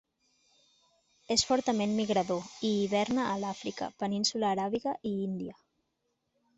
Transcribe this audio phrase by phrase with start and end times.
[1.35, 5.59] És fortament migrador, i hiverna a l'Àfrica, península aràbiga i Índia.